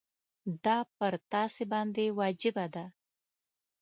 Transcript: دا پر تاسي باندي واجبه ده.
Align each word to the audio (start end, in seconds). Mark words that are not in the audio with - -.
دا 0.65 0.77
پر 0.95 1.13
تاسي 1.31 1.63
باندي 1.71 2.07
واجبه 2.19 2.65
ده. 2.73 2.85